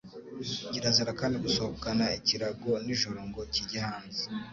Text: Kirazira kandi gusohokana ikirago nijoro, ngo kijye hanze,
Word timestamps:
Kirazira 0.71 1.11
kandi 1.19 1.35
gusohokana 1.45 2.05
ikirago 2.19 2.71
nijoro, 2.85 3.19
ngo 3.29 3.41
kijye 3.53 3.79
hanze, 3.87 4.23